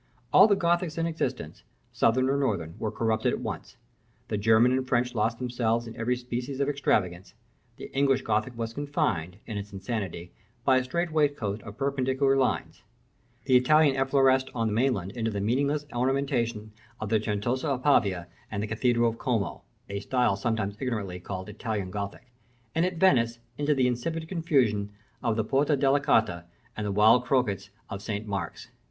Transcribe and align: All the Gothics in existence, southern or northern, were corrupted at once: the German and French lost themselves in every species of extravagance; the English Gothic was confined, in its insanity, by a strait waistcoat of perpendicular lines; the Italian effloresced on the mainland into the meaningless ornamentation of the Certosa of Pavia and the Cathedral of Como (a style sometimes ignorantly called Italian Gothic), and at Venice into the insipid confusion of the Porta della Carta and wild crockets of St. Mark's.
All 0.33 0.47
the 0.47 0.55
Gothics 0.55 0.97
in 0.97 1.05
existence, 1.05 1.61
southern 1.93 2.27
or 2.27 2.35
northern, 2.35 2.73
were 2.79 2.91
corrupted 2.91 3.33
at 3.33 3.39
once: 3.39 3.77
the 4.29 4.37
German 4.39 4.71
and 4.71 4.87
French 4.87 5.13
lost 5.13 5.37
themselves 5.37 5.85
in 5.85 5.95
every 5.95 6.15
species 6.15 6.59
of 6.59 6.67
extravagance; 6.67 7.35
the 7.77 7.95
English 7.95 8.23
Gothic 8.23 8.57
was 8.57 8.73
confined, 8.73 9.37
in 9.45 9.59
its 9.59 9.71
insanity, 9.71 10.31
by 10.65 10.77
a 10.77 10.83
strait 10.83 11.11
waistcoat 11.11 11.61
of 11.61 11.77
perpendicular 11.77 12.35
lines; 12.35 12.81
the 13.45 13.55
Italian 13.55 13.95
effloresced 13.95 14.49
on 14.55 14.65
the 14.65 14.73
mainland 14.73 15.11
into 15.11 15.29
the 15.29 15.39
meaningless 15.39 15.85
ornamentation 15.93 16.71
of 16.99 17.09
the 17.09 17.19
Certosa 17.19 17.67
of 17.69 17.83
Pavia 17.83 18.27
and 18.49 18.63
the 18.63 18.67
Cathedral 18.67 19.07
of 19.11 19.19
Como 19.19 19.61
(a 19.87 19.99
style 19.99 20.35
sometimes 20.35 20.77
ignorantly 20.79 21.19
called 21.19 21.47
Italian 21.47 21.91
Gothic), 21.91 22.31
and 22.73 22.87
at 22.87 22.97
Venice 22.97 23.37
into 23.55 23.75
the 23.75 23.85
insipid 23.85 24.27
confusion 24.27 24.89
of 25.21 25.35
the 25.35 25.43
Porta 25.43 25.77
della 25.77 25.99
Carta 25.99 26.45
and 26.75 26.95
wild 26.95 27.23
crockets 27.23 27.69
of 27.87 28.01
St. 28.01 28.25
Mark's. 28.25 28.71